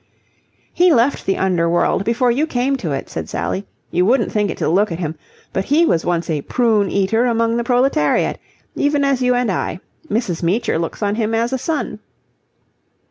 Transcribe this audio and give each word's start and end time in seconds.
"He 0.73 0.91
left 0.91 1.27
the 1.27 1.37
underworld 1.37 2.05
before 2.05 2.31
you 2.31 2.47
came 2.47 2.75
to 2.77 2.91
it," 2.91 3.07
said 3.07 3.29
Sally. 3.29 3.67
"You 3.91 4.03
wouldn't 4.03 4.31
think 4.31 4.49
it 4.49 4.57
to 4.57 4.67
look 4.67 4.91
at 4.91 4.97
him, 4.97 5.13
but 5.53 5.65
he 5.65 5.85
was 5.85 6.03
once 6.03 6.27
a 6.27 6.41
prune 6.41 6.89
eater 6.89 7.25
among 7.27 7.55
the 7.57 7.63
proletariat, 7.63 8.39
even 8.75 9.03
as 9.03 9.21
you 9.21 9.35
and 9.35 9.51
I. 9.51 9.79
Mrs. 10.09 10.41
Meecher 10.41 10.79
looks 10.79 11.03
on 11.03 11.13
him 11.13 11.35
as 11.35 11.53
a 11.53 11.59
son." 11.59 11.99